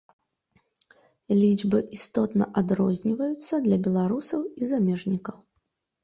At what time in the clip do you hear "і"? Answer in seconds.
4.61-4.71